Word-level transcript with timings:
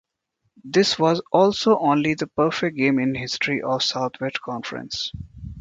This 0.63 0.97
was 0.97 1.21
also 1.31 1.75
the 1.75 1.77
only 1.77 2.15
perfect 2.35 2.75
game 2.75 2.97
in 2.97 3.11
the 3.13 3.19
history 3.19 3.61
of 3.61 3.81
the 3.81 3.85
Southwest 3.85 4.41
Conference. 4.41 5.11